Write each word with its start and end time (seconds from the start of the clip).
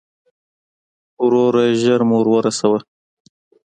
وروره، 1.25 1.63
ژر 1.81 2.01
مو 2.09 2.15
ور 2.19 2.27
ورسوه. 2.31 2.79